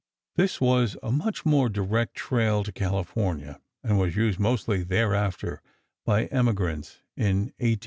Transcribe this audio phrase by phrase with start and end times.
[0.35, 5.61] This was a much more direct trail to California and was used mostly thereafter
[6.05, 7.79] by emigrants in 1850 51.